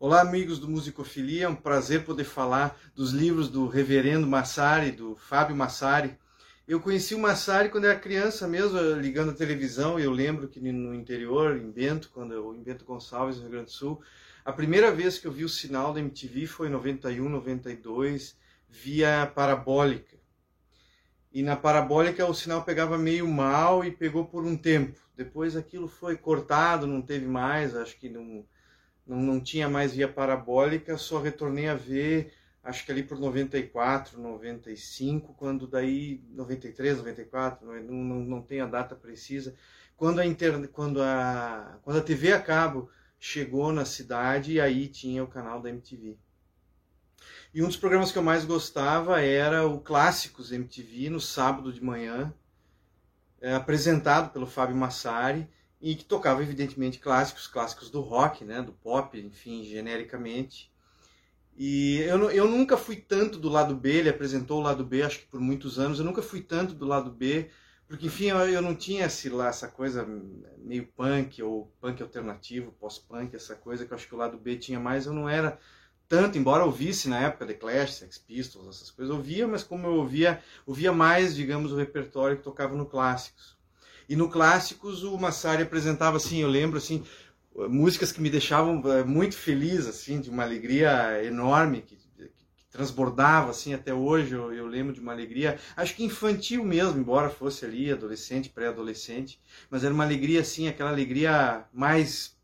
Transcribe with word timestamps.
Olá, 0.00 0.20
amigos 0.20 0.60
do 0.60 0.68
Musicofilia, 0.68 1.46
é 1.46 1.48
um 1.48 1.56
prazer 1.56 2.04
poder 2.04 2.22
falar 2.22 2.78
dos 2.94 3.10
livros 3.10 3.48
do 3.48 3.66
reverendo 3.66 4.28
Massari, 4.28 4.92
do 4.92 5.16
Fábio 5.16 5.56
Massari. 5.56 6.16
Eu 6.68 6.78
conheci 6.78 7.16
o 7.16 7.18
Massari 7.18 7.68
quando 7.68 7.86
era 7.86 7.98
criança 7.98 8.46
mesmo, 8.46 8.78
ligando 9.00 9.32
a 9.32 9.34
televisão, 9.34 9.98
eu 9.98 10.12
lembro 10.12 10.46
que 10.46 10.60
no 10.60 10.94
interior, 10.94 11.56
em 11.56 11.68
Bento, 11.68 12.10
quando 12.14 12.32
eu, 12.32 12.54
em 12.54 12.62
Bento 12.62 12.84
Gonçalves, 12.84 13.38
no 13.38 13.42
Rio 13.42 13.50
Grande 13.50 13.64
do 13.64 13.72
Sul, 13.72 14.00
a 14.44 14.52
primeira 14.52 14.92
vez 14.92 15.18
que 15.18 15.26
eu 15.26 15.32
vi 15.32 15.44
o 15.44 15.48
sinal 15.48 15.92
da 15.92 15.98
MTV 15.98 16.46
foi 16.46 16.68
em 16.68 16.70
91, 16.70 17.28
92, 17.28 18.36
via 18.68 19.26
parabólica. 19.34 20.16
E 21.32 21.42
na 21.42 21.56
parabólica 21.56 22.24
o 22.24 22.34
sinal 22.34 22.62
pegava 22.62 22.96
meio 22.96 23.26
mal 23.26 23.84
e 23.84 23.90
pegou 23.90 24.26
por 24.26 24.44
um 24.44 24.56
tempo. 24.56 24.96
Depois 25.16 25.56
aquilo 25.56 25.88
foi 25.88 26.16
cortado, 26.16 26.86
não 26.86 27.02
teve 27.02 27.26
mais, 27.26 27.74
acho 27.74 27.98
que 27.98 28.08
não 28.08 28.46
não, 29.08 29.16
não 29.16 29.40
tinha 29.40 29.68
mais 29.68 29.94
via 29.94 30.06
parabólica, 30.06 30.98
só 30.98 31.18
retornei 31.18 31.66
a 31.66 31.74
ver, 31.74 32.32
acho 32.62 32.84
que 32.84 32.92
ali 32.92 33.02
por 33.02 33.18
94, 33.18 34.20
95, 34.20 35.34
quando 35.34 35.66
daí, 35.66 36.22
93, 36.30 36.98
94, 36.98 37.66
não, 37.66 37.94
não, 37.94 38.20
não 38.20 38.42
tem 38.42 38.60
a 38.60 38.66
data 38.66 38.94
precisa, 38.94 39.54
quando 39.96 40.20
a, 40.20 40.26
inter, 40.26 40.68
quando, 40.68 41.02
a, 41.02 41.78
quando 41.82 41.98
a 41.98 42.02
TV 42.02 42.32
a 42.32 42.40
cabo 42.40 42.90
chegou 43.18 43.72
na 43.72 43.84
cidade, 43.84 44.52
e 44.52 44.60
aí 44.60 44.86
tinha 44.86 45.24
o 45.24 45.28
canal 45.28 45.60
da 45.60 45.70
MTV. 45.70 46.16
E 47.52 47.62
um 47.62 47.66
dos 47.66 47.76
programas 47.76 48.12
que 48.12 48.18
eu 48.18 48.22
mais 48.22 48.44
gostava 48.44 49.20
era 49.22 49.66
o 49.66 49.80
Clássicos 49.80 50.52
MTV, 50.52 51.08
no 51.10 51.20
sábado 51.20 51.72
de 51.72 51.82
manhã, 51.82 52.32
é, 53.40 53.54
apresentado 53.54 54.30
pelo 54.30 54.46
Fábio 54.46 54.76
Massari, 54.76 55.48
e 55.80 55.94
que 55.94 56.04
tocava 56.04 56.42
evidentemente 56.42 56.98
clássicos, 56.98 57.46
clássicos 57.46 57.90
do 57.90 58.00
rock, 58.00 58.44
né, 58.44 58.62
do 58.62 58.72
pop, 58.72 59.18
enfim, 59.18 59.64
genericamente. 59.64 60.72
E 61.56 61.98
eu, 62.02 62.30
eu 62.30 62.48
nunca 62.48 62.76
fui 62.76 62.96
tanto 62.96 63.38
do 63.38 63.48
lado 63.48 63.74
B, 63.74 63.90
ele 63.94 64.08
apresentou 64.08 64.60
o 64.60 64.62
lado 64.62 64.84
B, 64.84 65.02
acho 65.02 65.20
que 65.20 65.26
por 65.26 65.40
muitos 65.40 65.78
anos, 65.78 65.98
eu 65.98 66.04
nunca 66.04 66.22
fui 66.22 66.40
tanto 66.40 66.74
do 66.74 66.86
lado 66.86 67.10
B, 67.10 67.50
porque 67.88 68.06
enfim, 68.06 68.26
eu, 68.26 68.38
eu 68.38 68.62
não 68.62 68.74
tinha 68.74 69.06
esse, 69.06 69.28
lá, 69.28 69.48
essa 69.48 69.66
coisa 69.66 70.06
meio 70.58 70.86
punk, 70.86 71.42
ou 71.42 71.72
punk 71.80 72.02
alternativo, 72.02 72.72
pós-punk, 72.78 73.34
essa 73.34 73.56
coisa 73.56 73.84
que 73.84 73.92
eu 73.92 73.96
acho 73.96 74.06
que 74.06 74.14
o 74.14 74.18
lado 74.18 74.38
B 74.38 74.56
tinha 74.56 74.78
mais, 74.78 75.06
eu 75.06 75.12
não 75.12 75.28
era 75.28 75.58
tanto, 76.08 76.38
embora 76.38 76.62
eu 76.62 76.66
ouvisse 76.66 77.08
na 77.08 77.20
época 77.20 77.46
The 77.46 77.54
Clash, 77.54 77.94
Sex 77.94 78.18
Pistols, 78.18 78.68
essas 78.68 78.90
coisas, 78.90 79.10
eu 79.10 79.18
ouvia, 79.18 79.46
mas 79.46 79.62
como 79.62 79.86
eu 79.86 79.94
ouvia, 79.94 80.42
ouvia 80.66 80.92
mais, 80.92 81.34
digamos, 81.36 81.70
o 81.70 81.76
repertório 81.76 82.36
que 82.36 82.42
tocava 82.42 82.74
no 82.74 82.86
clássicos. 82.86 83.57
E 84.08 84.16
no 84.16 84.28
Clássicos 84.28 85.02
o 85.04 85.18
Massari 85.18 85.62
apresentava 85.62 86.16
assim, 86.16 86.40
eu 86.40 86.48
lembro 86.48 86.78
assim, 86.78 87.04
músicas 87.68 88.12
que 88.12 88.20
me 88.20 88.30
deixavam 88.30 88.82
eh, 88.92 89.02
muito 89.02 89.36
feliz, 89.36 89.86
assim, 89.86 90.20
de 90.20 90.30
uma 90.30 90.44
alegria 90.44 91.22
enorme, 91.24 91.82
que, 91.82 91.96
que 91.96 92.30
transbordava 92.70 93.50
assim 93.50 93.74
até 93.74 93.92
hoje, 93.92 94.34
eu, 94.34 94.52
eu, 94.52 94.66
lembro 94.66 94.92
de 94.92 95.00
uma 95.00 95.12
alegria, 95.12 95.58
acho 95.76 95.94
que 95.96 96.04
infantil 96.04 96.64
mesmo, 96.64 96.98
embora 96.98 97.28
fosse 97.28 97.64
ali 97.64 97.90
adolescente, 97.90 98.50
pré-adolescente, 98.50 99.40
mas 99.70 99.84
era 99.84 99.92
uma 99.92 100.04
alegria 100.04 100.40
assim, 100.40 100.68
aquela 100.68 100.90
alegria 100.90 101.64
mais 101.72 102.36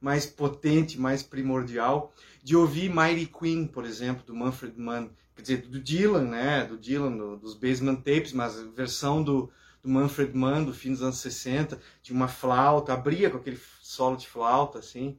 mais 0.00 0.26
potente, 0.26 1.00
mais 1.00 1.22
primordial, 1.22 2.12
de 2.42 2.54
ouvir 2.54 2.90
Mighty 2.90 3.24
Queen, 3.24 3.66
por 3.66 3.86
exemplo, 3.86 4.22
do 4.22 4.34
Manfred 4.34 4.78
Mann, 4.78 5.08
quer 5.34 5.40
dizer, 5.40 5.56
do 5.62 5.80
Dylan, 5.80 6.24
né, 6.24 6.62
do 6.64 6.76
Dylan, 6.76 7.16
do, 7.16 7.36
dos 7.38 7.54
Basement 7.54 7.96
Tapes, 7.96 8.34
mas 8.34 8.60
versão 8.76 9.22
do, 9.22 9.50
do 9.84 9.90
Manfred 9.90 10.34
Mann, 10.34 10.64
do 10.64 10.72
fim 10.72 10.92
dos 10.92 11.02
anos 11.02 11.18
60, 11.18 11.78
tinha 12.02 12.16
uma 12.16 12.26
flauta, 12.26 12.94
abria 12.94 13.28
com 13.28 13.36
aquele 13.36 13.60
solo 13.82 14.16
de 14.16 14.26
flauta, 14.26 14.78
assim, 14.78 15.18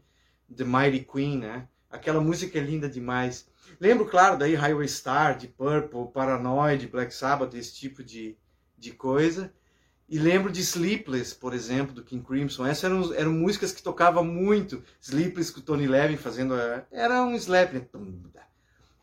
The 0.53 0.63
Mighty 0.63 1.05
Queen, 1.05 1.37
né? 1.37 1.67
Aquela 1.87 2.19
música 2.19 2.57
é 2.57 2.61
linda 2.61 2.89
demais. 2.89 3.47
Lembro, 3.79 4.07
claro, 4.07 4.37
daí 4.37 4.55
Highway 4.55 4.87
Star, 4.87 5.37
de 5.37 5.47
Purple, 5.47 6.11
Paranoid, 6.11 6.87
Black 6.87 7.13
Sabbath, 7.13 7.53
esse 7.53 7.75
tipo 7.75 8.03
de, 8.03 8.35
de 8.75 8.91
coisa. 8.91 9.53
E 10.09 10.19
lembro 10.19 10.51
de 10.51 10.61
Sleepless, 10.61 11.33
por 11.35 11.53
exemplo, 11.53 11.93
do 11.93 12.03
King 12.03 12.23
Crimson. 12.25 12.65
Essas 12.65 12.83
eram, 12.83 13.13
eram 13.13 13.31
músicas 13.31 13.71
que 13.71 13.81
tocava 13.81 14.23
muito. 14.23 14.83
Sleepless 14.99 15.51
com 15.51 15.59
o 15.59 15.63
Tony 15.63 15.87
Levin 15.87 16.17
fazendo. 16.17 16.53
Era 16.91 17.23
um 17.23 17.35
slap, 17.35 17.73
né? 17.73 17.87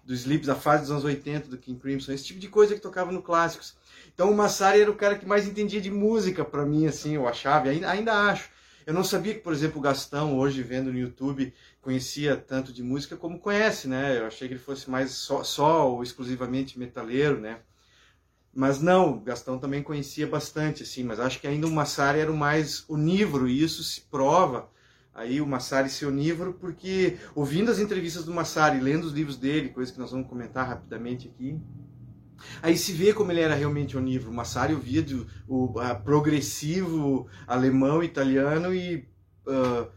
Do 0.05 0.13
Sleepless, 0.15 0.51
a 0.51 0.61
fase 0.61 0.83
dos 0.83 0.91
anos 0.91 1.05
80 1.05 1.49
do 1.49 1.59
King 1.59 1.79
Crimson. 1.79 2.13
Esse 2.13 2.25
tipo 2.25 2.41
de 2.41 2.49
coisa 2.49 2.75
que 2.75 2.81
tocava 2.81 3.13
no 3.13 3.23
Clássicos. 3.23 3.77
Então 4.15 4.31
o 4.31 4.37
Massari 4.37 4.81
era 4.81 4.91
o 4.91 4.97
cara 4.97 5.17
que 5.17 5.27
mais 5.27 5.47
entendia 5.47 5.81
de 5.81 5.91
música 5.91 6.45
para 6.45 6.67
mim, 6.67 6.87
assim, 6.87 7.15
eu 7.15 7.27
achava, 7.29 7.69
ainda, 7.69 7.91
ainda 7.91 8.13
acho. 8.13 8.51
Eu 8.85 8.93
não 8.93 9.05
sabia 9.05 9.35
que, 9.35 9.41
por 9.41 9.53
exemplo, 9.53 9.79
o 9.79 9.83
Gastão, 9.83 10.37
hoje 10.37 10.63
vendo 10.63 10.93
no 10.93 10.99
YouTube, 10.99 11.55
conhecia 11.81 12.37
tanto 12.37 12.73
de 12.73 12.83
música 12.83 13.17
como 13.17 13.39
conhece, 13.39 13.87
né? 13.87 14.19
Eu 14.19 14.27
achei 14.27 14.49
que 14.49 14.55
ele 14.55 14.61
fosse 14.61 14.91
mais 14.91 15.13
só, 15.13 15.45
só 15.45 15.91
ou 15.91 16.03
exclusivamente 16.03 16.79
metaleiro, 16.79 17.41
né? 17.41 17.61
Mas 18.55 18.81
não, 18.81 19.13
o 19.13 19.21
Gastão 19.21 19.59
também 19.59 19.83
conhecia 19.83 20.27
bastante, 20.27 20.83
assim, 20.83 21.05
mas 21.05 21.21
acho 21.21 21.41
que 21.41 21.47
ainda 21.47 21.67
o 21.67 21.71
Massari 21.71 22.19
era 22.19 22.31
o 22.31 22.37
mais 22.37 22.85
onívoro, 22.89 23.49
e 23.49 23.63
isso 23.63 23.83
se 23.83 24.03
prova 24.03 24.69
aí 25.15 25.41
o 25.41 25.47
Massari 25.47 25.89
ser 25.89 26.07
onívoro, 26.07 26.55
porque 26.55 27.19
ouvindo 27.35 27.71
as 27.71 27.79
entrevistas 27.79 28.25
do 28.25 28.33
Massari, 28.33 28.81
lendo 28.81 29.05
os 29.05 29.13
livros 29.13 29.37
dele, 29.37 29.69
coisa 29.69 29.93
que 29.93 29.99
nós 29.99 30.11
vamos 30.11 30.29
comentar 30.29 30.67
rapidamente 30.67 31.29
aqui, 31.29 31.61
Aí 32.61 32.77
se 32.77 32.93
vê 32.93 33.13
como 33.13 33.31
ele 33.31 33.41
era 33.41 33.55
realmente 33.55 33.97
onívoro. 33.97 34.33
Massari 34.33 34.75
ouvia 34.75 35.05
o 35.47 35.79
a, 35.79 35.95
progressivo 35.95 37.29
alemão, 37.47 38.03
italiano 38.03 38.75
e 38.75 39.07
uh, 39.47 39.89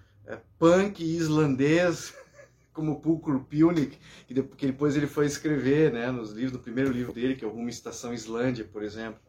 punk 0.58 1.04
islandês, 1.04 2.14
como 2.74 3.00
Pulcro 3.02 3.40
Punic, 3.50 3.98
que 4.28 4.34
depois 4.34 4.96
ele 4.96 5.08
foi 5.08 5.26
escrever 5.26 5.92
né, 5.92 6.12
nos 6.12 6.32
livros, 6.32 6.54
no 6.54 6.60
primeiro 6.60 6.92
livro 6.92 7.14
dele, 7.14 7.36
que 7.36 7.46
é 7.46 7.48
o 7.48 7.52
Rumo 7.52 7.70
Estação 7.70 8.14
Islândia, 8.14 8.66
por 8.66 8.84
exemplo, 8.84 9.20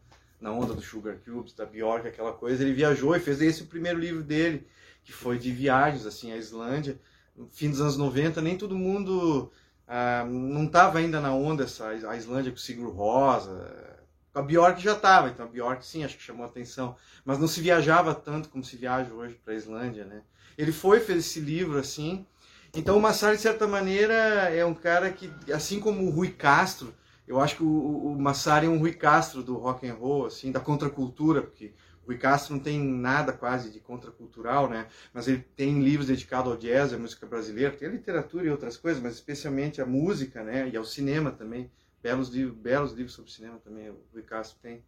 na 0.41 0.53
onda 0.53 0.75
do 0.75 0.83
Sugar 0.83 1.17
Cubes, 1.25 1.55
da 1.55 1.65
Bjork, 1.65 2.07
aquela 2.07 2.33
coisa. 2.33 2.63
Ele 2.63 2.73
viajou 2.73 3.15
e 3.15 3.21
fez 3.21 3.41
esse 3.41 3.63
o 3.63 3.67
primeiro 3.67 3.99
livro 3.99 4.23
dele, 4.23 4.67
que 5.07 5.13
foi 5.13 5.39
de 5.39 5.53
viagens 5.53 6.05
assim 6.05 6.33
à 6.33 6.37
Islândia. 6.37 7.01
No 7.35 7.49
fim 7.49 7.71
dos 7.71 7.81
anos 7.81 7.97
90, 7.97 8.43
nem 8.43 8.59
todo 8.59 8.77
mundo 8.77 9.53
ah, 9.87 10.27
não 10.29 10.65
estava 10.65 10.99
ainda 10.99 11.21
na 11.21 11.33
onda 11.33 11.63
essa, 11.63 11.89
a 11.89 12.17
Islândia 12.17 12.51
com 12.51 12.59
o 12.59 12.61
Sigur 12.61 12.93
Rosa. 12.93 13.97
A 14.35 14.43
Bjork 14.43 14.83
já 14.83 14.93
estava, 14.93 15.29
então 15.29 15.47
a 15.47 15.49
Bjork 15.49 15.87
sim, 15.87 16.05
acho 16.05 16.17
que 16.17 16.23
chamou 16.23 16.45
atenção. 16.45 16.97
Mas 17.25 17.39
não 17.39 17.47
se 17.47 17.61
viajava 17.61 18.15
tanto 18.15 18.49
como 18.49 18.65
se 18.65 18.77
viaja 18.77 19.15
hoje 19.15 19.35
para 19.43 19.55
a 19.55 19.57
Islândia, 19.57 20.05
né? 20.05 20.23
Ele 20.59 20.73
foi, 20.73 21.01
fez 21.01 21.21
esse 21.21 21.41
livro 21.41 21.79
assim. 21.79 22.27
Então 22.75 22.99
o 22.99 23.01
Massari, 23.01 23.37
de 23.37 23.43
certa 23.43 23.67
maneira, 23.67 24.15
é 24.15 24.65
um 24.65 24.75
cara 24.75 25.11
que, 25.13 25.31
assim 25.53 25.79
como 25.79 26.05
o 26.05 26.11
Rui 26.11 26.33
Castro, 26.33 26.93
eu 27.27 27.41
acho 27.41 27.57
que 27.57 27.63
o, 27.63 28.13
o 28.13 28.19
Massari 28.21 28.67
é 28.67 28.69
um 28.69 28.79
Rui 28.79 28.93
Castro 28.93 29.43
do 29.43 29.57
rock 29.57 29.89
and 29.89 29.95
roll, 29.95 30.27
assim, 30.27 30.51
da 30.51 30.61
contracultura, 30.61 31.43
porque 31.43 31.73
Rui 32.07 32.19
Castro 32.19 32.55
não 32.55 32.63
tem 32.63 32.81
nada 32.81 33.33
quase 33.33 33.71
de 33.71 33.81
contracultural, 33.81 34.71
né? 34.71 34.87
Mas 35.13 35.27
ele 35.27 35.45
tem 35.57 35.83
livros 35.83 36.07
dedicados 36.07 36.53
ao 36.53 36.57
jazz, 36.57 36.93
à 36.93 36.99
música 36.99 37.27
brasileira, 37.27 37.75
tem 37.75 37.89
a 37.89 37.91
literatura 37.91 38.47
e 38.47 38.51
outras 38.51 38.77
coisas, 38.77 39.03
mas 39.03 39.15
especialmente 39.15 39.83
a 39.83 39.87
música, 39.87 40.43
né? 40.45 40.69
E 40.69 40.77
ao 40.77 40.85
cinema 40.85 41.33
também. 41.33 41.71
Belos 42.01 42.29
livros, 42.29 42.57
belos 42.57 42.93
livros 42.93 43.15
sobre 43.15 43.33
cinema 43.33 43.59
também 43.59 43.91
o 43.91 43.99
Rui 44.13 44.23
Castro 44.23 44.59
tem. 44.63 44.85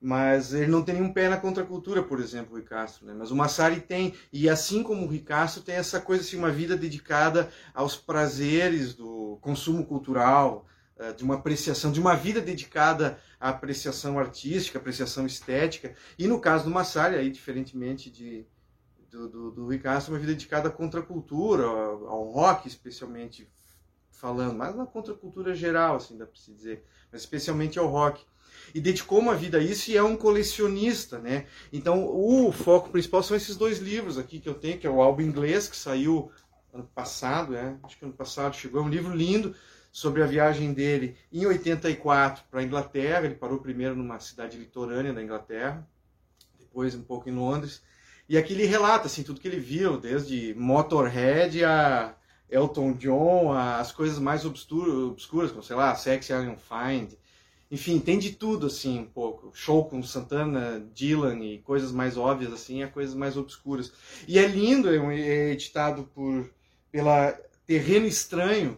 Mas 0.00 0.52
ele 0.54 0.70
não 0.70 0.82
tem 0.84 0.94
nenhum 0.94 1.12
pé 1.12 1.28
na 1.28 1.38
contracultura, 1.38 2.02
por 2.02 2.20
exemplo, 2.20 2.52
o 2.52 2.52
Rui 2.52 2.62
Castro, 2.62 3.06
né? 3.06 3.14
Mas 3.18 3.32
o 3.32 3.36
Massari 3.36 3.80
tem, 3.80 4.14
e 4.32 4.48
assim 4.48 4.82
como 4.82 5.02
o 5.02 5.06
Rui 5.06 5.18
Castro 5.18 5.62
tem 5.62 5.74
essa 5.74 6.00
coisa 6.00 6.22
assim, 6.22 6.36
uma 6.36 6.50
vida 6.50 6.76
dedicada 6.76 7.50
aos 7.74 7.96
prazeres 7.96 8.94
do 8.94 9.38
consumo 9.40 9.84
cultural, 9.84 10.66
de 11.16 11.24
uma 11.24 11.34
apreciação, 11.34 11.92
de 11.92 12.00
uma 12.00 12.14
vida 12.14 12.40
dedicada 12.40 13.18
à 13.38 13.50
apreciação 13.50 14.18
artística, 14.18 14.78
apreciação 14.78 15.26
estética. 15.26 15.94
E 16.18 16.26
no 16.26 16.40
caso 16.40 16.64
do 16.64 16.70
Massari, 16.70 17.16
aí, 17.16 17.30
diferentemente 17.30 18.10
de, 18.10 18.46
do, 19.10 19.28
do, 19.28 19.50
do 19.50 19.64
Rui 19.66 19.78
Castro, 19.78 20.14
uma 20.14 20.18
vida 20.18 20.32
dedicada 20.32 20.68
à 20.68 20.72
contracultura, 20.72 21.64
ao, 21.64 22.08
ao 22.08 22.24
rock 22.30 22.66
especialmente 22.66 23.48
falando, 24.10 24.56
mas 24.56 24.74
na 24.74 24.86
contracultura 24.86 25.54
geral, 25.54 25.96
assim, 25.96 26.16
dá 26.16 26.26
para 26.26 26.40
se 26.40 26.50
dizer, 26.50 26.82
mas 27.12 27.20
especialmente 27.20 27.78
ao 27.78 27.86
rock. 27.86 28.24
E 28.74 28.80
dedicou 28.80 29.18
uma 29.18 29.34
vida 29.34 29.58
a 29.58 29.62
isso 29.62 29.90
e 29.90 29.96
é 29.96 30.02
um 30.02 30.16
colecionista, 30.16 31.18
né? 31.18 31.46
Então, 31.72 32.06
o 32.06 32.50
foco 32.50 32.90
principal 32.90 33.22
são 33.22 33.36
esses 33.36 33.56
dois 33.56 33.78
livros 33.78 34.18
aqui 34.18 34.40
que 34.40 34.48
eu 34.48 34.54
tenho, 34.54 34.78
que 34.78 34.86
é 34.86 34.90
o 34.90 35.02
álbum 35.02 35.22
inglês, 35.22 35.68
que 35.68 35.76
saiu 35.76 36.32
ano 36.72 36.88
passado, 36.94 37.52
né? 37.52 37.78
Acho 37.82 37.98
que 37.98 38.04
ano 38.04 38.14
passado 38.14 38.56
chegou, 38.56 38.80
é 38.80 38.84
um 38.84 38.88
livro 38.88 39.14
lindo, 39.14 39.54
sobre 39.96 40.22
a 40.22 40.26
viagem 40.26 40.74
dele 40.74 41.16
em 41.32 41.46
84 41.46 42.44
para 42.50 42.60
a 42.60 42.62
Inglaterra. 42.62 43.24
Ele 43.24 43.34
parou 43.34 43.60
primeiro 43.60 43.96
numa 43.96 44.20
cidade 44.20 44.58
litorânea 44.58 45.10
da 45.10 45.22
Inglaterra, 45.22 45.88
depois 46.58 46.94
um 46.94 47.00
pouco 47.02 47.30
em 47.30 47.32
Londres. 47.32 47.82
E 48.28 48.36
aqui 48.36 48.52
ele 48.52 48.66
relata 48.66 49.06
assim, 49.06 49.22
tudo 49.22 49.40
que 49.40 49.48
ele 49.48 49.58
viu, 49.58 49.98
desde 49.98 50.54
Motorhead 50.54 51.64
a 51.64 52.14
Elton 52.50 52.92
John, 52.92 53.54
as 53.54 53.90
coisas 53.90 54.18
mais 54.18 54.44
obscuras, 54.44 55.50
como 55.50 55.62
sei 55.62 55.76
lá, 55.76 55.94
Sexy 55.94 56.30
Alien 56.30 56.58
Find. 56.58 57.14
Enfim, 57.70 57.98
tem 57.98 58.18
de 58.18 58.32
tudo 58.32 58.66
assim 58.66 58.98
um 58.98 59.06
pouco. 59.06 59.50
Show 59.54 59.86
com 59.86 60.02
Santana, 60.02 60.86
Dylan 60.92 61.42
e 61.42 61.60
coisas 61.60 61.90
mais 61.90 62.18
óbvias 62.18 62.52
assim, 62.52 62.82
a 62.82 62.88
coisas 62.88 63.14
mais 63.14 63.34
obscuras. 63.34 63.90
E 64.28 64.38
é 64.38 64.46
lindo, 64.46 64.90
é 64.90 65.52
editado 65.52 66.04
por 66.14 66.50
pela 66.92 67.32
Terreno 67.66 68.04
Estranho. 68.04 68.76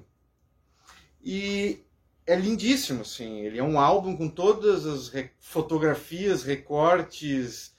E 1.31 1.85
é 2.27 2.35
lindíssimo, 2.35 3.03
assim. 3.03 3.41
Ele 3.41 3.59
é 3.59 3.63
um 3.63 3.79
álbum 3.79 4.17
com 4.17 4.31
todas 4.31 4.87
as 4.87 5.11
re 5.11 5.29
fotografias, 5.39 6.43
recortes, 6.43 7.75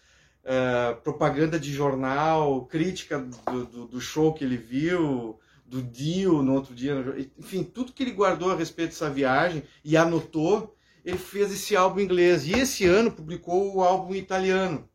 uh, 0.46 1.02
propaganda 1.02 1.60
de 1.60 1.74
jornal, 1.74 2.68
crítica 2.68 3.18
do, 3.18 3.66
do, 3.66 3.88
do, 3.88 4.00
show 4.00 4.36
que 4.36 4.44
ele 4.44 4.56
viu, 4.56 5.40
do 5.66 5.82
Dio 5.82 6.44
no 6.44 6.54
outro 6.54 6.76
dia. 6.76 6.94
Enfim, 7.40 7.64
tudo 7.64 7.92
que 7.92 8.04
ele 8.04 8.12
guardou 8.12 8.52
a 8.52 8.56
respeito 8.56 8.92
dessa 8.92 9.10
viagem 9.10 9.64
e 9.84 9.98
anotou, 9.98 10.78
ele 11.04 11.18
fez 11.18 11.52
esse 11.52 11.76
álbum 11.76 12.02
inglês. 12.02 12.46
E 12.46 12.52
esse 12.52 12.86
ano 12.86 13.12
publicou 13.12 13.76
o 13.76 13.82
álbum 13.82 14.14
italiano 14.14 14.88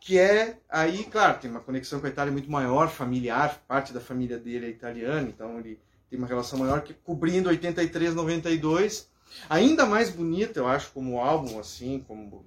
que 0.00 0.18
é 0.18 0.56
aí, 0.70 1.04
claro, 1.04 1.38
tem 1.40 1.50
uma 1.50 1.60
conexão 1.60 2.00
com 2.00 2.06
a 2.06 2.10
Itália 2.10 2.32
muito 2.32 2.50
maior, 2.50 2.88
familiar, 2.88 3.62
parte 3.68 3.92
da 3.92 4.00
família 4.00 4.38
dele 4.38 4.66
é 4.66 4.70
italiana, 4.70 5.28
então 5.28 5.58
ele 5.58 5.78
tem 6.08 6.18
uma 6.18 6.28
relação 6.28 6.58
maior 6.58 6.82
que 6.82 6.94
cobrindo 6.94 7.48
83, 7.48 8.14
92, 8.14 9.10
ainda 9.48 9.84
mais 9.86 10.10
bonita, 10.10 10.60
eu 10.60 10.66
acho, 10.66 10.90
como 10.92 11.20
álbum 11.20 11.58
assim, 11.58 12.04
como 12.06 12.44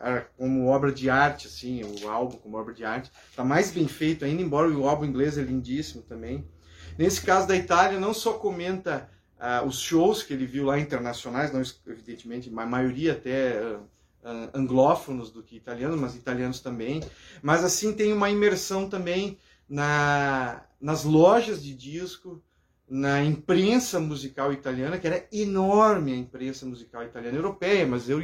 eh, 0.00 0.26
como 0.36 0.66
obra 0.66 0.92
de 0.92 1.08
arte 1.08 1.46
assim, 1.46 1.82
o 1.82 2.08
álbum 2.08 2.36
como 2.36 2.56
obra 2.56 2.74
de 2.74 2.84
arte, 2.84 3.10
está 3.30 3.42
mais 3.44 3.70
bem 3.70 3.88
feito 3.88 4.24
ainda, 4.24 4.42
embora 4.42 4.70
o 4.70 4.88
álbum 4.88 5.04
inglês 5.04 5.38
é 5.38 5.42
lindíssimo 5.42 6.02
também. 6.02 6.46
Nesse 6.98 7.20
caso 7.22 7.46
da 7.46 7.56
Itália, 7.56 8.00
não 8.00 8.14
só 8.14 8.34
comenta 8.34 9.08
uh, 9.38 9.66
os 9.66 9.78
shows 9.78 10.22
que 10.22 10.32
ele 10.32 10.46
viu 10.46 10.64
lá 10.64 10.78
internacionais, 10.78 11.52
não 11.52 11.62
evidentemente, 11.86 12.50
a 12.54 12.66
maioria 12.66 13.12
até 13.12 13.60
uh, 13.60 14.50
anglófonos 14.54 15.30
do 15.30 15.42
que 15.42 15.56
italianos, 15.56 15.98
mas 15.98 16.14
italianos 16.14 16.60
também. 16.60 17.02
Mas 17.42 17.64
assim 17.64 17.92
tem 17.92 18.12
uma 18.12 18.30
imersão 18.30 18.88
também 18.88 19.38
na, 19.68 20.64
nas 20.80 21.04
lojas 21.04 21.62
de 21.62 21.74
disco, 21.74 22.42
na 22.88 23.22
imprensa 23.22 23.98
musical 23.98 24.52
italiana, 24.52 24.98
que 24.98 25.06
era 25.06 25.26
enorme 25.32 26.12
a 26.12 26.16
imprensa 26.16 26.64
musical 26.64 27.02
italiana 27.02 27.36
europeia, 27.36 27.84
mas 27.86 28.08
eu, 28.08 28.18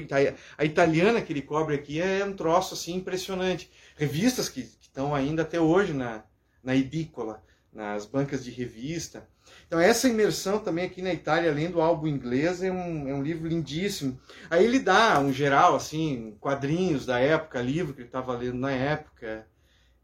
a 0.56 0.64
italiana 0.64 1.20
que 1.20 1.32
ele 1.32 1.42
cobre 1.42 1.74
aqui 1.74 2.00
é 2.00 2.24
um 2.24 2.32
troço 2.32 2.74
assim 2.74 2.94
impressionante. 2.94 3.70
Revistas 3.96 4.48
que, 4.48 4.60
estão 4.60 5.14
ainda 5.14 5.42
até 5.42 5.58
hoje 5.58 5.94
na, 5.94 6.22
na 6.62 6.76
edícola, 6.76 7.42
nas 7.72 8.04
bancas 8.04 8.44
de 8.44 8.50
revista. 8.50 9.26
Então 9.66 9.80
essa 9.80 10.08
imersão 10.08 10.58
também 10.58 10.84
aqui 10.84 11.00
na 11.00 11.12
Itália, 11.12 11.50
além 11.50 11.70
do 11.70 11.80
álbum 11.80 12.06
inglês, 12.06 12.62
é 12.62 12.70
um, 12.70 13.08
é 13.08 13.14
um 13.14 13.22
livro 13.22 13.48
lindíssimo. 13.48 14.20
Aí 14.50 14.64
ele 14.64 14.78
dá 14.78 15.18
um 15.18 15.32
geral, 15.32 15.74
assim, 15.74 16.36
quadrinhos 16.38 17.06
da 17.06 17.18
época, 17.18 17.62
livro 17.62 17.94
que 17.94 18.00
ele 18.00 18.08
estava 18.08 18.36
lendo 18.36 18.58
na 18.58 18.70
época. 18.70 19.46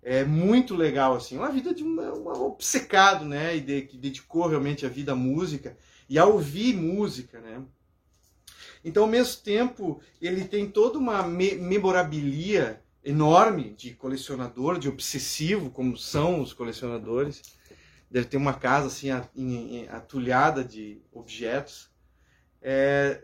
É 0.03 0.25
muito 0.25 0.75
legal, 0.75 1.15
assim, 1.15 1.37
uma 1.37 1.51
vida 1.51 1.75
de 1.75 1.85
um, 1.85 2.01
um 2.01 2.43
obcecado, 2.43 3.25
né, 3.25 3.57
e 3.57 3.61
de, 3.61 3.83
que 3.83 3.97
dedicou 3.97 4.47
realmente 4.47 4.87
a 4.87 4.89
vida 4.89 5.13
à 5.13 5.17
música 5.17 5.77
e 6.09 6.19
a 6.19 6.25
ouvir 6.25 6.75
música, 6.75 7.41
né. 7.41 7.63
Então, 8.85 9.03
ao 9.03 9.09
mesmo 9.09 9.43
tempo, 9.43 10.01
ele 10.21 10.45
tem 10.45 10.71
toda 10.71 10.99
uma 10.99 11.23
me 11.23 11.57
memorabilia 11.57 12.81
enorme 13.05 13.75
de 13.77 13.93
colecionador, 13.93 14.79
de 14.79 14.89
obsessivo, 14.89 15.71
como 15.71 15.97
são 15.97 16.41
os 16.41 16.53
colecionadores 16.53 17.43
deve 18.11 18.27
ter 18.27 18.37
uma 18.37 18.55
casa 18.55 18.87
assim 18.87 19.11
atulhada 19.91 20.65
de 20.65 21.01
objetos. 21.13 21.91
É, 22.61 23.23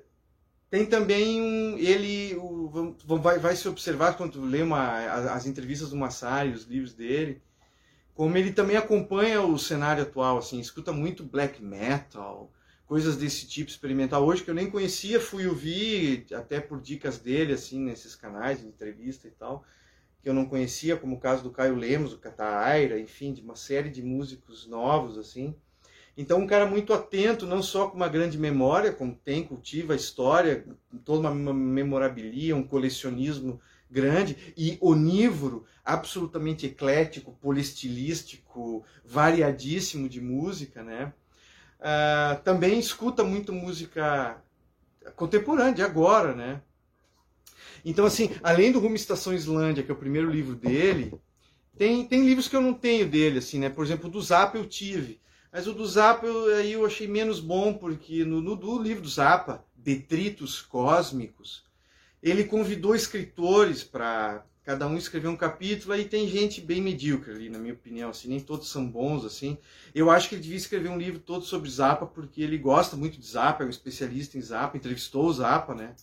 tem 0.74 0.84
também 0.84 1.40
um, 1.40 1.78
ele 1.78 2.34
o, 2.34 2.68
vai, 3.22 3.38
vai 3.38 3.54
se 3.54 3.68
observar 3.68 4.16
quando 4.16 4.42
lê 4.42 4.60
uma, 4.60 5.04
as 5.32 5.46
entrevistas 5.46 5.90
do 5.90 5.96
Massari, 5.96 6.50
os 6.50 6.64
livros 6.64 6.92
dele, 6.92 7.40
como 8.12 8.36
ele 8.36 8.52
também 8.52 8.76
acompanha 8.76 9.40
o 9.40 9.56
cenário 9.56 10.02
atual, 10.02 10.36
assim, 10.36 10.58
escuta 10.58 10.92
muito 10.92 11.22
black 11.22 11.62
metal, 11.62 12.52
coisas 12.86 13.16
desse 13.16 13.46
tipo 13.46 13.70
experimental 13.70 14.24
hoje 14.24 14.42
que 14.42 14.50
eu 14.50 14.54
nem 14.54 14.68
conhecia, 14.68 15.20
fui 15.20 15.46
ouvir 15.46 16.26
até 16.34 16.58
por 16.58 16.80
dicas 16.80 17.18
dele 17.18 17.52
assim 17.52 17.78
nesses 17.78 18.16
canais 18.16 18.60
de 18.60 18.66
entrevista 18.66 19.28
e 19.28 19.30
tal 19.30 19.64
que 20.20 20.28
eu 20.28 20.34
não 20.34 20.44
conhecia, 20.44 20.96
como 20.96 21.14
o 21.14 21.20
caso 21.20 21.44
do 21.44 21.52
Caio 21.52 21.76
Lemos, 21.76 22.12
o 22.12 22.18
Cataira, 22.18 22.98
enfim, 22.98 23.32
de 23.32 23.42
uma 23.42 23.54
série 23.54 23.90
de 23.90 24.02
músicos 24.02 24.66
novos, 24.66 25.18
assim. 25.18 25.54
Então, 26.16 26.38
um 26.40 26.46
cara 26.46 26.66
muito 26.66 26.92
atento, 26.92 27.46
não 27.46 27.62
só 27.62 27.88
com 27.88 27.96
uma 27.96 28.08
grande 28.08 28.38
memória, 28.38 28.92
como 28.92 29.14
tem, 29.24 29.42
cultiva 29.42 29.92
a 29.92 29.96
história, 29.96 30.64
toda 31.04 31.28
uma 31.28 31.52
memorabilia, 31.52 32.54
um 32.54 32.62
colecionismo 32.62 33.60
grande 33.90 34.54
e 34.56 34.78
onívoro, 34.80 35.64
absolutamente 35.84 36.66
eclético, 36.66 37.32
polistilístico, 37.40 38.84
variadíssimo 39.04 40.08
de 40.08 40.20
música, 40.20 40.82
né? 40.82 41.12
Uh, 41.80 42.42
também 42.42 42.78
escuta 42.78 43.22
muito 43.22 43.52
música 43.52 44.42
contemporânea, 45.16 45.74
de 45.74 45.82
agora, 45.82 46.34
né? 46.34 46.62
Então, 47.84 48.06
assim, 48.06 48.30
além 48.42 48.72
do 48.72 48.80
Rumo 48.80 48.96
Estação 48.96 49.34
Islândia, 49.34 49.82
que 49.82 49.90
é 49.90 49.94
o 49.94 49.98
primeiro 49.98 50.30
livro 50.30 50.54
dele, 50.54 51.12
tem, 51.76 52.06
tem 52.06 52.24
livros 52.24 52.48
que 52.48 52.56
eu 52.56 52.62
não 52.62 52.72
tenho 52.72 53.08
dele, 53.08 53.38
assim, 53.38 53.58
né? 53.58 53.68
Por 53.68 53.84
exemplo, 53.84 54.08
do 54.08 54.22
Zappa 54.22 54.56
eu 54.56 54.66
tive. 54.66 55.20
Mas 55.54 55.68
o 55.68 55.72
do 55.72 55.86
Zappa 55.86 56.26
eu, 56.26 56.56
aí 56.56 56.72
eu 56.72 56.84
achei 56.84 57.06
menos 57.06 57.38
bom, 57.38 57.74
porque 57.74 58.24
no, 58.24 58.40
no 58.40 58.56
do 58.56 58.76
livro 58.76 59.00
do 59.00 59.08
Zappa, 59.08 59.64
Detritos 59.76 60.60
Cósmicos, 60.60 61.62
ele 62.20 62.42
convidou 62.42 62.92
escritores 62.92 63.84
para 63.84 64.44
cada 64.64 64.88
um 64.88 64.96
escrever 64.96 65.28
um 65.28 65.36
capítulo, 65.36 65.92
aí 65.92 66.06
tem 66.06 66.26
gente 66.26 66.60
bem 66.60 66.82
medíocre 66.82 67.30
ali, 67.30 67.48
na 67.48 67.60
minha 67.60 67.74
opinião, 67.74 68.10
assim, 68.10 68.26
nem 68.26 68.40
todos 68.40 68.68
são 68.68 68.84
bons, 68.84 69.24
assim. 69.24 69.56
Eu 69.94 70.10
acho 70.10 70.28
que 70.28 70.34
ele 70.34 70.42
devia 70.42 70.56
escrever 70.56 70.88
um 70.88 70.98
livro 70.98 71.20
todo 71.20 71.44
sobre 71.44 71.70
Zappa, 71.70 72.04
porque 72.04 72.42
ele 72.42 72.58
gosta 72.58 72.96
muito 72.96 73.16
de 73.16 73.24
Zappa, 73.24 73.62
é 73.62 73.66
um 73.66 73.70
especialista 73.70 74.36
em 74.36 74.42
Zappa, 74.42 74.76
entrevistou 74.76 75.26
o 75.26 75.32
Zappa, 75.32 75.72
né? 75.72 75.94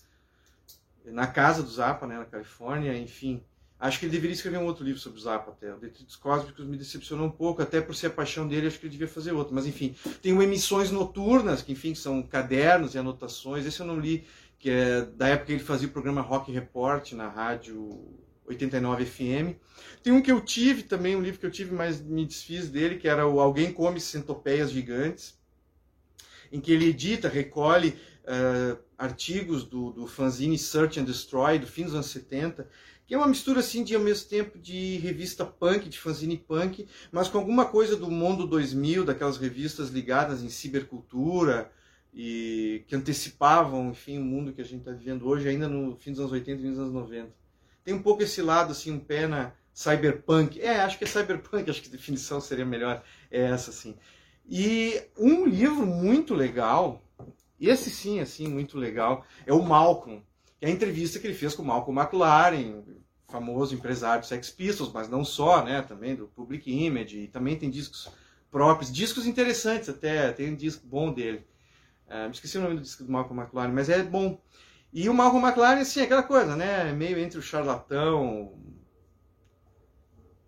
na 1.03 1.27
casa 1.27 1.61
do 1.61 1.69
Zappa, 1.69 2.07
né, 2.07 2.17
na 2.17 2.25
Califórnia, 2.25 2.97
enfim. 2.97 3.43
Acho 3.81 3.97
que 3.97 4.05
ele 4.05 4.11
deveria 4.11 4.35
escrever 4.35 4.59
um 4.59 4.65
outro 4.65 4.85
livro 4.85 5.01
sobre 5.01 5.17
o 5.17 5.21
Zappa 5.23 5.49
até. 5.49 5.73
O 5.73 5.79
Detritos 5.79 6.15
Cósmicos 6.15 6.63
me 6.63 6.77
decepcionou 6.77 7.25
um 7.25 7.31
pouco, 7.31 7.63
até 7.63 7.81
por 7.81 7.95
ser 7.95 8.07
a 8.07 8.09
paixão 8.11 8.47
dele, 8.47 8.67
acho 8.67 8.79
que 8.79 8.85
ele 8.85 8.91
devia 8.91 9.07
fazer 9.07 9.31
outro. 9.31 9.55
Mas 9.55 9.65
enfim, 9.65 9.95
tem 10.21 10.39
Emissões 10.39 10.91
Noturnas, 10.91 11.63
que 11.63 11.71
enfim 11.71 11.95
são 11.95 12.21
cadernos 12.21 12.93
e 12.93 12.99
anotações. 12.99 13.65
Esse 13.65 13.79
eu 13.79 13.87
não 13.87 13.99
li, 13.99 14.23
que 14.59 14.69
é 14.69 15.01
da 15.01 15.29
época 15.29 15.47
que 15.47 15.53
ele 15.53 15.63
fazia 15.63 15.87
o 15.87 15.91
programa 15.91 16.21
Rock 16.21 16.51
Report 16.51 17.11
na 17.13 17.27
rádio 17.27 17.99
89 18.45 19.03
FM. 19.03 19.55
Tem 20.03 20.13
um 20.13 20.21
que 20.21 20.31
eu 20.31 20.39
tive 20.41 20.83
também, 20.83 21.15
um 21.15 21.21
livro 21.21 21.39
que 21.39 21.45
eu 21.47 21.51
tive, 21.51 21.73
mas 21.73 21.99
me 21.99 22.23
desfiz 22.23 22.69
dele, 22.69 22.97
que 22.97 23.07
era 23.07 23.25
o 23.25 23.39
Alguém 23.39 23.73
Come 23.73 23.99
Centopeias 23.99 24.69
Gigantes, 24.69 25.35
em 26.51 26.61
que 26.61 26.71
ele 26.71 26.85
edita, 26.85 27.27
recolhe 27.27 27.97
uh, 28.25 28.77
artigos 29.01 29.63
do, 29.63 29.91
do 29.91 30.05
fanzine 30.05 30.57
Search 30.59 30.99
and 30.99 31.05
Destroy, 31.05 31.57
do 31.57 31.65
fim 31.65 31.85
dos 31.85 31.95
anos 31.95 32.05
70, 32.05 32.69
que 33.07 33.15
é 33.15 33.17
uma 33.17 33.27
mistura 33.27 33.59
assim 33.59 33.83
de 33.83 33.95
ao 33.95 34.01
mesmo 34.01 34.29
tempo 34.29 34.59
de 34.59 34.97
revista 34.97 35.43
punk, 35.43 35.89
de 35.89 35.97
fanzine 35.97 36.37
punk, 36.37 36.87
mas 37.11 37.27
com 37.27 37.39
alguma 37.39 37.65
coisa 37.65 37.97
do 37.97 38.11
mundo 38.11 38.45
2000, 38.45 39.03
daquelas 39.03 39.37
revistas 39.37 39.89
ligadas 39.89 40.43
em 40.43 40.49
cibercultura 40.49 41.71
e 42.13 42.83
que 42.87 42.95
antecipavam, 42.95 43.89
enfim, 43.89 44.19
o 44.19 44.23
mundo 44.23 44.53
que 44.53 44.61
a 44.61 44.65
gente 44.65 44.81
está 44.81 44.91
vivendo 44.91 45.27
hoje, 45.27 45.49
ainda 45.49 45.67
no 45.67 45.95
fim 45.95 46.11
dos 46.11 46.19
anos 46.19 46.31
80 46.31 46.61
e 46.61 46.65
nos 46.65 46.77
anos 46.77 46.93
90. 46.93 47.33
Tem 47.83 47.95
um 47.95 48.03
pouco 48.03 48.21
esse 48.21 48.41
lado 48.41 48.71
assim, 48.71 48.91
um 48.91 48.99
pé 48.99 49.25
na 49.25 49.51
cyberpunk. 49.73 50.61
É, 50.61 50.81
acho 50.81 50.99
que 50.99 51.05
é 51.05 51.07
cyberpunk, 51.07 51.67
acho 51.71 51.81
que 51.81 51.89
a 51.89 51.91
definição 51.91 52.39
seria 52.39 52.65
melhor 52.65 53.03
é 53.31 53.41
essa 53.41 53.71
assim. 53.71 53.95
E 54.47 55.01
um 55.17 55.45
livro 55.45 55.87
muito 55.87 56.35
legal 56.35 57.01
esse 57.69 57.89
sim, 57.89 58.19
assim, 58.19 58.47
muito 58.47 58.77
legal, 58.77 59.25
é 59.45 59.53
o 59.53 59.61
Malcolm, 59.61 60.23
é 60.59 60.67
a 60.67 60.69
entrevista 60.71 61.19
que 61.19 61.27
ele 61.27 61.33
fez 61.33 61.55
com 61.55 61.63
o 61.63 61.65
Malcolm 61.65 61.99
McLaren, 61.99 62.83
famoso 63.27 63.73
empresário 63.73 64.21
do 64.21 64.27
Sex 64.27 64.49
Pistols, 64.49 64.91
mas 64.91 65.07
não 65.07 65.23
só, 65.23 65.63
né, 65.63 65.81
também 65.81 66.15
do 66.15 66.27
Public 66.27 66.71
Image, 66.71 67.19
e 67.19 67.27
também 67.27 67.57
tem 67.57 67.69
discos 67.69 68.09
próprios, 68.49 68.91
discos 68.91 69.25
interessantes 69.25 69.87
até, 69.89 70.31
tem 70.31 70.51
um 70.51 70.55
disco 70.55 70.85
bom 70.85 71.13
dele. 71.13 71.45
Me 72.09 72.31
esqueci 72.31 72.57
o 72.57 72.61
nome 72.61 72.75
do 72.75 72.81
disco 72.81 73.05
do 73.05 73.11
Malcolm 73.11 73.41
McLaren, 73.41 73.71
mas 73.71 73.87
é 73.89 74.03
bom. 74.03 74.37
E 74.91 75.07
o 75.07 75.13
Malcolm 75.13 75.47
McLaren, 75.47 75.79
assim, 75.79 76.01
aquela 76.01 76.23
coisa, 76.23 76.57
né, 76.57 76.91
meio 76.91 77.17
entre 77.17 77.39
o 77.39 77.41
charlatão, 77.41 78.53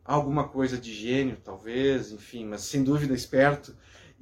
alguma 0.04 0.50
coisa 0.50 0.78
de 0.78 0.94
gênio, 0.94 1.38
talvez, 1.42 2.12
enfim, 2.12 2.46
mas 2.46 2.62
sem 2.62 2.84
dúvida 2.84 3.14
esperto 3.14 3.74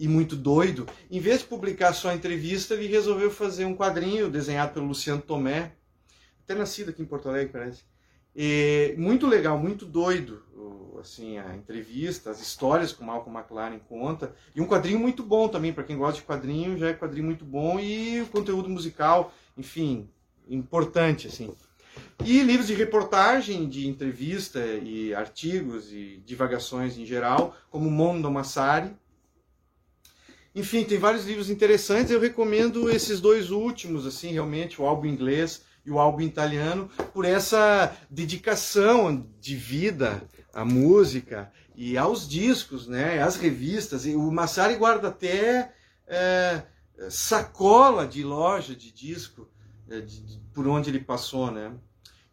e 0.01 0.07
muito 0.07 0.35
doido, 0.35 0.87
em 1.11 1.19
vez 1.19 1.41
de 1.41 1.45
publicar 1.45 1.93
só 1.93 2.09
a 2.09 2.15
entrevista, 2.15 2.73
ele 2.73 2.87
resolveu 2.87 3.29
fazer 3.29 3.65
um 3.65 3.75
quadrinho 3.75 4.31
desenhado 4.31 4.73
pelo 4.73 4.87
Luciano 4.87 5.21
Tomé, 5.21 5.73
até 6.43 6.55
nascido 6.55 6.89
aqui 6.89 7.03
em 7.03 7.05
Porto 7.05 7.29
Alegre, 7.29 7.53
parece. 7.53 7.83
E 8.35 8.95
muito 8.97 9.27
legal, 9.27 9.59
muito 9.59 9.85
doido, 9.85 10.41
assim, 10.99 11.37
a 11.37 11.55
entrevista, 11.55 12.31
as 12.31 12.41
histórias 12.41 12.91
que 12.91 13.03
o 13.03 13.05
Malcolm 13.05 13.37
McLaren 13.37 13.77
conta, 13.77 14.33
e 14.55 14.59
um 14.59 14.65
quadrinho 14.65 14.97
muito 14.97 15.21
bom 15.21 15.47
também, 15.47 15.71
para 15.71 15.83
quem 15.83 15.95
gosta 15.95 16.19
de 16.19 16.25
quadrinho, 16.25 16.79
já 16.79 16.89
é 16.89 16.93
quadrinho 16.93 17.27
muito 17.27 17.45
bom, 17.45 17.79
e 17.79 18.21
o 18.21 18.25
conteúdo 18.25 18.69
musical, 18.69 19.31
enfim, 19.55 20.09
importante, 20.49 21.27
assim. 21.27 21.53
E 22.25 22.41
livros 22.41 22.67
de 22.67 22.73
reportagem, 22.73 23.69
de 23.69 23.87
entrevista 23.87 24.65
e 24.65 25.13
artigos 25.13 25.93
e 25.93 26.23
divagações 26.25 26.97
em 26.97 27.05
geral, 27.05 27.55
como 27.69 27.91
Mondo 27.91 28.31
Massari, 28.31 28.99
Enfim, 30.53 30.83
tem 30.83 30.97
vários 30.97 31.25
livros 31.25 31.49
interessantes. 31.49 32.11
Eu 32.11 32.19
recomendo 32.19 32.89
esses 32.89 33.21
dois 33.21 33.51
últimos, 33.51 34.05
assim, 34.05 34.31
realmente, 34.31 34.81
o 34.81 34.85
álbum 34.85 35.07
inglês 35.07 35.63
e 35.85 35.89
o 35.89 35.99
álbum 35.99 36.21
italiano, 36.21 36.89
por 37.13 37.25
essa 37.25 37.95
dedicação 38.09 39.27
de 39.39 39.55
vida 39.55 40.21
à 40.53 40.63
música 40.63 41.51
e 41.75 41.97
aos 41.97 42.27
discos, 42.27 42.87
né, 42.87 43.21
às 43.21 43.35
revistas. 43.35 44.05
E 44.05 44.15
o 44.15 44.31
Massari 44.31 44.75
guarda 44.75 45.07
até 45.07 45.73
é, 46.07 46.61
sacola 47.09 48.05
de 48.05 48.23
loja 48.23 48.75
de 48.75 48.91
disco 48.91 49.47
é, 49.89 50.01
de, 50.01 50.21
de, 50.21 50.39
por 50.53 50.67
onde 50.67 50.89
ele 50.89 50.99
passou, 50.99 51.49
né? 51.49 51.73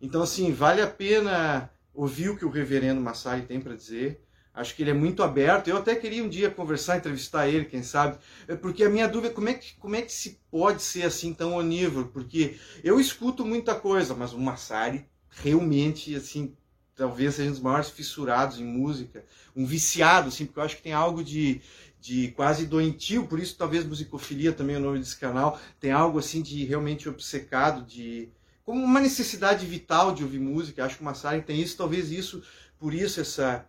Então, 0.01 0.23
assim, 0.23 0.53
vale 0.53 0.81
a 0.83 0.87
pena 0.87 1.71
ouvir 1.95 2.29
o 2.29 2.37
que 2.37 2.45
o 2.45 2.51
reverendo 2.51 3.01
Massari 3.01 3.43
tem 3.43 3.61
para 3.61 3.75
dizer. 3.75 4.21
Acho 4.55 4.75
que 4.75 4.83
ele 4.83 4.90
é 4.90 4.95
muito 4.95 5.23
aberto. 5.23 5.69
Eu 5.69 5.76
até 5.76 5.95
queria 5.95 6.25
um 6.25 6.28
dia 6.28 6.50
conversar, 6.50 6.97
entrevistar 6.97 7.49
ele, 7.49 7.64
quem 7.64 7.83
sabe. 7.83 8.19
É 8.49 8.57
porque 8.57 8.83
a 8.83 8.90
minha 8.90 9.07
dúvida 9.07 9.33
é 9.33 9.35
como 9.35 9.49
é 9.49 9.55
que, 9.55 9.75
como 9.76 9.95
é 9.95 10.02
que 10.02 10.12
se 10.12 10.40
pode 10.50 10.83
ser 10.83 11.05
assim 11.05 11.33
tão 11.33 11.55
onívoro? 11.55 12.09
Porque 12.09 12.57
eu 12.83 12.99
escuto 12.99 13.45
muita 13.45 13.75
coisa, 13.75 14.14
mas 14.14 14.33
o 14.33 14.38
Massari 14.38 15.07
realmente, 15.31 16.14
assim, 16.17 16.57
talvez 16.97 17.37
seja 17.37 17.49
um 17.49 17.52
dos 17.52 17.61
maiores 17.61 17.90
fissurados 17.90 18.59
em 18.59 18.64
música. 18.64 19.25
Um 19.55 19.64
viciado, 19.64 20.28
assim, 20.28 20.45
porque 20.45 20.59
eu 20.59 20.64
acho 20.64 20.76
que 20.76 20.83
tem 20.83 20.93
algo 20.93 21.23
de, 21.23 21.61
de 22.00 22.28
quase 22.33 22.67
doentio, 22.67 23.26
por 23.26 23.38
isso 23.38 23.57
talvez 23.57 23.85
musicofilia 23.85 24.52
também 24.52 24.76
é 24.76 24.78
o 24.78 24.83
nome 24.83 24.99
desse 24.99 25.17
canal. 25.17 25.61
Tem 25.78 25.93
algo, 25.93 26.19
assim, 26.19 26.43
de 26.43 26.64
realmente 26.64 27.09
obcecado, 27.09 27.85
de 27.85 28.28
como 28.64 28.85
uma 28.85 29.00
necessidade 29.00 29.64
vital 29.64 30.12
de 30.12 30.23
ouvir 30.23 30.40
música. 30.40 30.85
Acho 30.85 30.97
que 30.97 31.02
o 31.02 31.05
Massari 31.05 31.43
tem 31.43 31.61
isso, 31.61 31.76
talvez 31.76 32.11
isso, 32.11 32.43
por 32.78 32.93
isso 32.93 33.21
essa 33.21 33.64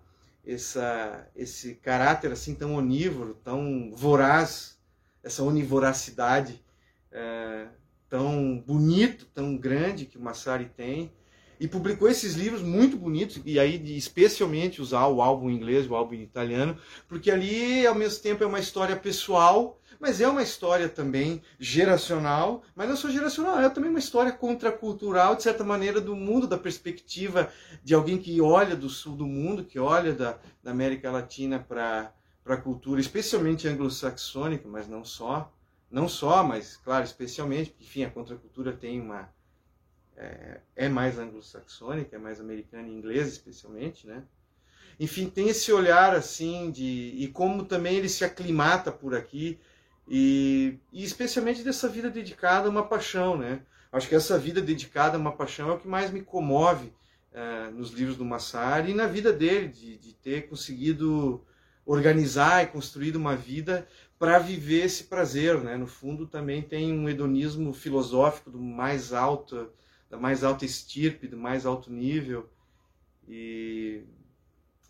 essa, 0.45 1.27
esse 1.35 1.75
caráter 1.75 2.31
assim 2.31 2.55
tão 2.55 2.75
onívoro, 2.75 3.33
tão 3.43 3.91
voraz, 3.93 4.79
essa 5.23 5.43
onivoracidade 5.43 6.63
é, 7.11 7.67
tão 8.07 8.59
bonito, 8.59 9.25
tão 9.33 9.55
grande 9.55 10.05
que 10.05 10.17
o 10.17 10.21
Massari 10.21 10.65
tem. 10.65 11.11
E 11.59 11.67
publicou 11.67 12.07
esses 12.07 12.35
livros 12.35 12.61
muito 12.61 12.95
bonitos, 12.95 13.41
e 13.45 13.59
aí 13.59 13.97
especialmente 13.97 14.81
usar 14.81 15.07
o 15.07 15.21
álbum 15.21 15.49
inglês, 15.49 15.89
o 15.89 15.95
álbum 15.95 16.15
italiano, 16.15 16.77
porque 17.07 17.29
ali 17.29 17.85
ao 17.85 17.95
mesmo 17.95 18.21
tempo 18.21 18.43
é 18.43 18.47
uma 18.47 18.59
história 18.59 18.95
pessoal 18.95 19.79
mas 19.99 20.21
é 20.21 20.27
uma 20.27 20.41
história 20.41 20.87
também 20.87 21.41
geracional, 21.59 22.63
mas 22.73 22.87
não 22.87 22.95
só 22.95 23.09
geracional, 23.09 23.59
é 23.59 23.69
também 23.69 23.89
uma 23.89 23.99
história 23.99 24.31
contracultural, 24.31 25.35
de 25.35 25.43
certa 25.43 25.63
maneira, 25.63 25.99
do 25.99 26.15
mundo, 26.15 26.47
da 26.47 26.57
perspectiva 26.57 27.51
de 27.83 27.93
alguém 27.93 28.17
que 28.17 28.39
olha 28.39 28.77
do 28.77 28.87
sul 28.87 29.15
do 29.17 29.27
mundo, 29.27 29.65
que 29.65 29.77
olha 29.77 30.13
da, 30.13 30.37
da 30.63 30.71
América 30.71 31.11
Latina 31.11 31.59
para 31.59 32.13
a 32.45 32.57
cultura, 32.57 33.01
especialmente 33.01 33.67
anglo-saxônica, 33.67 34.67
mas 34.69 34.87
não 34.87 35.03
só. 35.03 35.51
Não 35.91 36.07
só, 36.07 36.43
mas, 36.43 36.77
claro, 36.77 37.03
especialmente, 37.03 37.71
porque, 37.71 37.83
enfim, 37.83 38.03
a 38.03 38.11
contracultura 38.11 38.71
tem 38.71 39.01
uma. 39.01 39.29
É, 40.21 40.59
é 40.75 40.89
mais 40.89 41.17
anglo-saxônica, 41.17 42.15
é 42.15 42.19
mais 42.19 42.41
americana 42.41 42.89
e 42.89 42.91
inglesa, 42.91 43.29
especialmente, 43.29 44.05
né? 44.05 44.21
enfim, 44.99 45.29
tem 45.29 45.47
esse 45.47 45.71
olhar 45.71 46.13
assim 46.13 46.69
de 46.71 47.13
e 47.17 47.27
como 47.29 47.63
também 47.63 47.95
ele 47.95 48.09
se 48.09 48.25
aclimata 48.25 48.91
por 48.91 49.15
aqui, 49.15 49.57
e, 50.07 50.77
e, 50.91 51.03
especialmente 51.03 51.63
dessa 51.63 51.87
vida 51.87 52.09
dedicada 52.09 52.67
a 52.67 52.71
uma 52.71 52.85
paixão, 52.85 53.37
né? 53.37 53.61
Acho 53.91 54.09
que 54.09 54.15
essa 54.15 54.37
vida 54.37 54.59
dedicada 54.61 55.15
a 55.15 55.19
uma 55.19 55.31
paixão 55.31 55.69
é 55.69 55.73
o 55.73 55.79
que 55.79 55.87
mais 55.87 56.11
me 56.11 56.21
comove 56.21 56.91
uh, 57.31 57.71
nos 57.71 57.91
livros 57.91 58.17
do 58.17 58.25
Massari 58.25 58.91
e 58.91 58.95
na 58.95 59.07
vida 59.07 59.31
dele, 59.31 59.67
de, 59.67 59.97
de 59.97 60.13
ter 60.13 60.49
conseguido 60.49 61.45
organizar 61.85 62.63
e 62.63 62.67
construir 62.67 63.15
uma 63.15 63.35
vida 63.35 63.87
para 64.17 64.37
viver 64.37 64.85
esse 64.85 65.05
prazer, 65.05 65.59
né? 65.59 65.77
No 65.77 65.87
fundo 65.87 66.27
também 66.27 66.61
tem 66.61 66.91
um 66.91 67.07
hedonismo 67.07 67.71
filosófico 67.71 68.51
do 68.51 68.59
mais 68.59 69.13
alto, 69.13 69.71
da 70.09 70.17
mais 70.17 70.43
alta 70.43 70.65
estirpe, 70.65 71.27
do 71.27 71.37
mais 71.37 71.65
alto 71.65 71.91
nível. 71.91 72.49
E 73.27 74.03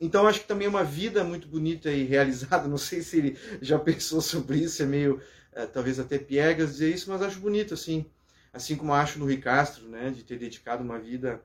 então 0.01 0.25
acho 0.25 0.41
que 0.41 0.47
também 0.47 0.65
é 0.65 0.69
uma 0.69 0.83
vida 0.83 1.23
muito 1.23 1.47
bonita 1.47 1.91
e 1.91 2.03
realizada. 2.05 2.67
Não 2.67 2.77
sei 2.77 3.01
se 3.01 3.17
ele 3.17 3.38
já 3.61 3.77
pensou 3.77 4.21
sobre 4.21 4.57
isso, 4.59 4.81
é 4.81 4.85
meio 4.85 5.21
é, 5.51 5.65
talvez 5.65 5.99
até 5.99 6.17
piegas 6.17 6.71
dizer 6.71 6.93
isso, 6.93 7.09
mas 7.09 7.21
acho 7.21 7.39
bonito 7.39 7.73
assim, 7.73 8.05
assim 8.53 8.75
como 8.75 8.93
acho 8.93 9.19
no 9.19 9.25
Rui 9.25 9.38
Castro, 9.38 9.88
né, 9.89 10.09
de 10.09 10.23
ter 10.23 10.38
dedicado 10.38 10.83
uma 10.83 10.99
vida 10.99 11.41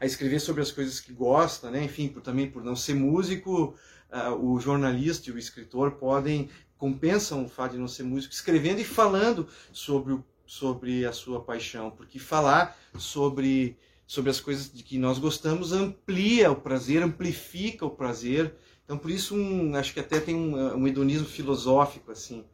a 0.00 0.06
escrever 0.06 0.40
sobre 0.40 0.62
as 0.62 0.72
coisas 0.72 1.00
que 1.00 1.12
gosta, 1.12 1.70
né, 1.70 1.84
enfim, 1.84 2.08
por, 2.08 2.20
também 2.22 2.50
por 2.50 2.64
não 2.64 2.74
ser 2.74 2.94
músico, 2.94 3.76
uh, 4.10 4.34
o 4.34 4.58
jornalista 4.58 5.30
e 5.30 5.32
o 5.32 5.38
escritor 5.38 5.92
podem 5.92 6.50
compensam 6.76 7.44
o 7.44 7.48
fato 7.48 7.72
de 7.72 7.78
não 7.78 7.88
ser 7.88 8.02
músico 8.02 8.34
escrevendo 8.34 8.80
e 8.80 8.84
falando 8.84 9.48
sobre 9.72 10.12
o, 10.12 10.24
sobre 10.46 11.04
a 11.04 11.12
sua 11.12 11.40
paixão, 11.40 11.90
porque 11.90 12.18
falar 12.18 12.76
sobre 12.96 13.76
sobre 14.06 14.30
as 14.30 14.40
coisas 14.40 14.72
de 14.72 14.82
que 14.82 14.98
nós 14.98 15.18
gostamos 15.18 15.72
amplia 15.72 16.50
o 16.50 16.56
prazer, 16.56 17.02
amplifica 17.02 17.86
o 17.86 17.90
prazer. 17.90 18.54
Então, 18.84 18.98
por 18.98 19.10
isso, 19.10 19.34
um, 19.34 19.74
acho 19.74 19.94
que 19.94 20.00
até 20.00 20.20
tem 20.20 20.34
um, 20.34 20.76
um 20.76 20.86
hedonismo 20.86 21.26
filosófico, 21.26 22.12
assim. 22.12 22.44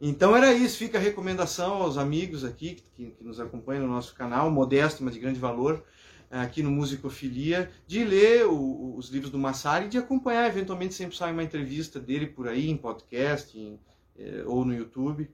Então, 0.00 0.34
era 0.36 0.52
isso. 0.52 0.78
Fica 0.78 0.98
a 0.98 1.00
recomendação 1.00 1.74
aos 1.74 1.96
amigos 1.96 2.44
aqui 2.44 2.74
que, 2.74 3.10
que 3.10 3.24
nos 3.24 3.38
acompanham 3.38 3.86
no 3.86 3.92
nosso 3.92 4.14
canal, 4.14 4.50
modesto, 4.50 5.02
mas 5.04 5.14
de 5.14 5.20
grande 5.20 5.38
valor, 5.38 5.84
aqui 6.30 6.62
no 6.62 6.70
Musicofilia, 6.70 7.70
de 7.86 8.04
ler 8.04 8.46
o, 8.46 8.96
os 8.96 9.08
livros 9.10 9.30
do 9.30 9.38
Massari 9.38 9.86
e 9.86 9.88
de 9.88 9.98
acompanhar. 9.98 10.48
Eventualmente, 10.48 10.94
sempre 10.94 11.16
sai 11.16 11.32
uma 11.32 11.42
entrevista 11.44 12.00
dele 12.00 12.26
por 12.26 12.48
aí, 12.48 12.68
em 12.68 12.76
podcast 12.76 13.56
em, 13.56 13.78
eh, 14.18 14.42
ou 14.44 14.64
no 14.64 14.74
YouTube. 14.74 15.30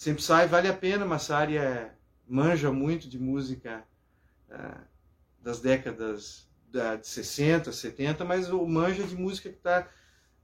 Sempre 0.00 0.22
sai, 0.22 0.46
vale 0.46 0.66
a 0.66 0.72
pena. 0.72 1.04
Massari 1.04 1.58
é, 1.58 1.92
manja 2.26 2.72
muito 2.72 3.06
de 3.06 3.18
música 3.18 3.84
das 5.42 5.60
décadas 5.60 6.48
de 6.72 7.06
60, 7.06 7.70
70, 7.70 8.24
mas 8.24 8.48
o 8.50 8.66
manja 8.66 9.04
de 9.04 9.14
música 9.14 9.50
que 9.50 9.56
está 9.56 9.86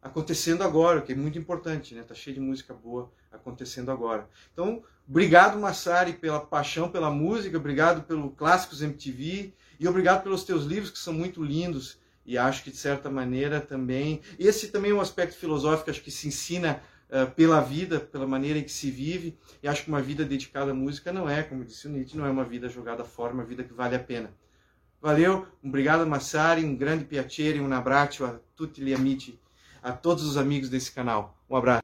acontecendo 0.03 0.63
agora, 0.63 1.01
que 1.01 1.13
é 1.13 1.17
muito 1.17 1.39
importante, 1.39 1.95
né? 1.95 2.03
Tá 2.03 2.15
cheio 2.15 2.35
de 2.35 2.41
música 2.41 2.75
boa 2.75 3.11
acontecendo 3.33 3.91
agora. 3.91 4.29
Então, 4.53 4.85
obrigado 5.09 5.59
Massari 5.59 6.13
pela 6.13 6.39
paixão 6.39 6.91
pela 6.91 7.11
música, 7.11 7.57
obrigado 7.57 8.03
pelo 8.03 8.33
Clássicos 8.33 8.83
MTV 8.83 9.55
e 9.81 9.89
obrigado 9.89 10.23
pelos 10.23 10.45
teus 10.45 10.67
livros 10.67 10.91
que 10.91 10.99
são 10.99 11.15
muito 11.15 11.43
lindos 11.43 11.99
e 12.27 12.37
acho 12.37 12.63
que 12.63 12.71
de 12.71 12.77
certa 12.77 13.09
maneira 13.09 13.59
também 13.59 14.21
esse 14.39 14.69
também 14.69 14.91
é 14.91 14.95
um 14.95 15.01
aspecto 15.01 15.37
filosófico 15.39 15.89
acho 15.91 16.03
que 16.03 16.11
se 16.11 16.29
ensina 16.29 16.83
uh, 17.11 17.31
pela 17.33 17.61
vida, 17.61 18.01
pela 18.01 18.27
maneira 18.27 18.59
em 18.59 18.63
que 18.63 18.73
se 18.73 18.91
vive 18.91 19.39
e 19.63 19.69
acho 19.69 19.85
que 19.85 19.89
uma 19.89 20.01
vida 20.01 20.25
dedicada 20.25 20.71
à 20.71 20.75
música 20.75 21.13
não 21.13 21.29
é, 21.29 21.43
como 21.43 21.65
disse 21.65 21.87
o 21.87 21.91
Nietzsche, 21.91 22.17
não 22.17 22.27
é 22.27 22.31
uma 22.31 22.45
vida 22.45 22.69
jogada 22.69 23.05
fora, 23.05 23.33
uma 23.33 23.45
vida 23.45 23.65
que 23.65 23.73
vale 23.73 23.97
a 23.97 24.01
pena. 24.01 24.31
Valeu, 25.01 25.47
obrigado 25.63 26.07
Massari, 26.07 26.65
um 26.65 26.75
grande 26.75 27.05
piacere, 27.05 27.61
um 27.61 27.73
abraço 27.73 28.25
a 28.25 28.41
tutti 28.57 28.83
gli 28.83 28.95
amici, 28.95 29.39
a 29.83 29.93
todos 29.93 30.25
os 30.25 30.37
amigos 30.37 30.69
desse 30.69 30.91
canal. 30.91 31.39
Um 31.49 31.57
abraço. 31.57 31.75